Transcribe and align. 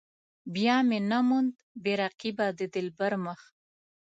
بیا 0.53 0.75
مې 0.87 0.99
نه 1.09 1.19
موند 1.27 1.53
بې 1.83 1.93
رقيبه 2.01 2.45
د 2.59 2.61
دلبر 2.73 3.11
مخ. 3.25 3.41